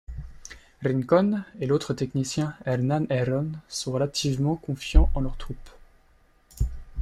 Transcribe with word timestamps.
Rincón 0.81 1.43
et 1.59 1.67
l'autre 1.67 1.93
technicien 1.93 2.55
Hernán 2.65 3.05
Herrón 3.11 3.51
sont 3.67 3.91
relativement 3.91 4.55
confiants 4.55 5.11
en 5.13 5.21
leur 5.21 5.37
troupe. 5.37 5.69